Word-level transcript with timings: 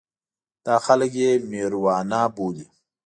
دا 0.65 0.75
خلک 0.85 1.11
یې 1.21 1.31
مېروانا 1.49 2.21
بولي. 2.35 2.67